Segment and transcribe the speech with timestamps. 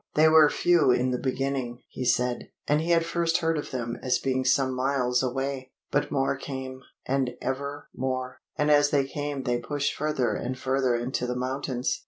[0.15, 3.99] They were few in the beginning, he said, and he had first heard of them
[4.01, 5.69] as being some miles away.
[5.91, 10.95] But more came, and ever more; and as they came they pushed further and further
[10.95, 11.99] into the mountains.